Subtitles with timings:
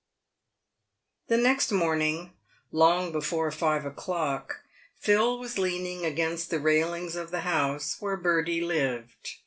[1.27, 2.33] The next' morning,
[2.71, 4.61] long before five o'clock,
[4.97, 9.35] Phil was leaning against the railings of the house where Bertie lived.